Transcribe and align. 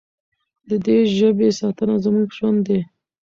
د 0.69 0.71
دې 0.85 0.97
ژبې 1.17 1.49
ساتنه 1.59 1.95
زموږ 2.05 2.27
ژوند 2.37 2.59
دی. 2.67 2.79